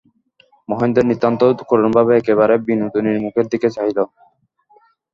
[0.69, 3.99] মহেন্দ্র নিতান্ত করুণভাবে একবার বিনোদিনীর মুখের দিকে চাহিল।